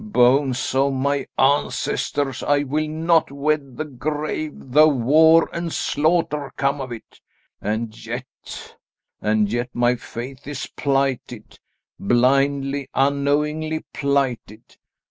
Bones 0.03 0.73
of 0.73 0.93
my 0.93 1.27
ancestors, 1.37 2.41
I 2.41 2.63
will 2.63 2.87
not 2.87 3.31
wed 3.31 3.77
the 3.77 3.85
grave, 3.85 4.53
though 4.55 4.87
war 4.87 5.47
and 5.53 5.71
slaughter 5.71 6.51
come 6.57 6.81
of 6.81 6.91
it. 6.91 7.19
And 7.61 7.93
yet 8.03 8.25
and 9.21 9.53
yet, 9.53 9.69
my 9.75 9.95
faith 9.95 10.47
is 10.47 10.65
plighted; 10.75 11.59
blindly, 11.99 12.89
unknowingly 12.95 13.85
plighted. 13.93 14.75